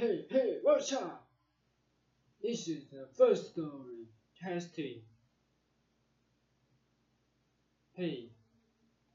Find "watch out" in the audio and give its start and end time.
0.64-1.20